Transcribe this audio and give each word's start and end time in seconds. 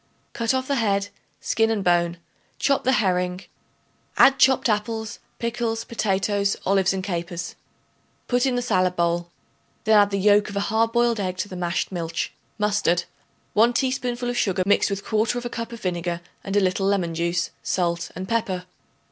Cut 0.33 0.55
off 0.55 0.67
the 0.67 0.77
head, 0.77 1.09
skin 1.41 1.69
and 1.69 1.83
bone; 1.83 2.17
chop 2.57 2.85
the 2.85 2.93
herring; 2.93 3.41
add 4.17 4.39
chopped 4.39 4.67
apples, 4.67 5.19
pickles, 5.37 5.83
potatoes, 5.83 6.57
olives 6.65 6.91
and 6.91 7.03
capers. 7.03 7.53
Put 8.27 8.47
in 8.47 8.55
the 8.55 8.63
salad 8.63 8.95
bowl; 8.95 9.29
then 9.83 9.99
add 9.99 10.09
the 10.09 10.17
yolk 10.17 10.49
of 10.49 10.55
a 10.55 10.59
hard 10.71 10.91
boiled 10.91 11.19
egg 11.19 11.37
to 11.37 11.47
the 11.49 11.55
mashed 11.55 11.91
milch, 11.91 12.33
mustard, 12.57 13.03
1 13.53 13.73
teaspoonful 13.73 14.27
of 14.31 14.37
sugar 14.39 14.63
mixed 14.65 14.89
with 14.89 15.05
1/4 15.05 15.51
cup 15.51 15.71
of 15.71 15.81
vinegar 15.81 16.21
and 16.43 16.55
a 16.55 16.59
little 16.59 16.87
lemon 16.87 17.13
juice, 17.13 17.51
salt 17.61 18.09
and 18.15 18.27
pepper. 18.27 18.65